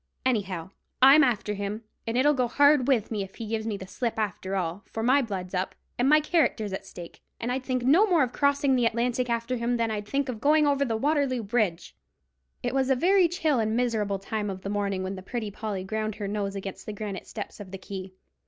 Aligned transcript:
Anyhow, 0.25 0.71
I'm 0.99 1.23
after 1.23 1.53
him, 1.53 1.83
and 2.07 2.17
it'll 2.17 2.33
go 2.33 2.47
hard 2.47 2.87
with 2.87 3.11
me 3.11 3.21
if 3.21 3.35
he 3.35 3.45
gives 3.45 3.67
me 3.67 3.77
the 3.77 3.85
slip 3.85 4.17
after 4.17 4.55
all, 4.55 4.81
for 4.87 5.03
my 5.03 5.21
blood's 5.21 5.53
up, 5.53 5.75
and 5.99 6.09
my 6.09 6.19
character's 6.19 6.73
at 6.73 6.87
stake, 6.87 7.21
and 7.39 7.51
I'd 7.51 7.63
think 7.63 7.83
no 7.83 8.07
more 8.07 8.23
of 8.23 8.33
crossing 8.33 8.75
the 8.75 8.87
Atlantic 8.87 9.29
after 9.29 9.57
him 9.57 9.77
than 9.77 9.91
I'd 9.91 10.07
think 10.07 10.27
of 10.27 10.41
going 10.41 10.65
over 10.65 10.87
Waterloo 10.97 11.43
Bridge!" 11.43 11.95
It 12.63 12.73
was 12.73 12.89
a 12.89 12.95
very 12.95 13.27
chill 13.27 13.59
and 13.59 13.77
miserable 13.77 14.17
time 14.17 14.49
of 14.49 14.61
the 14.63 14.69
morning 14.71 15.03
when 15.03 15.13
the 15.13 15.21
Pretty 15.21 15.51
Polly 15.51 15.83
ground 15.83 16.15
her 16.15 16.27
nose 16.27 16.55
against 16.55 16.87
the 16.87 16.93
granite 16.93 17.27
steps 17.27 17.59
of 17.59 17.69
the 17.69 17.77
quay. 17.77 18.11